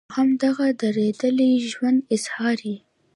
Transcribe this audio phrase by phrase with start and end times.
[0.03, 2.77] او هم د دغه درديدلي ژوند اظهار ئې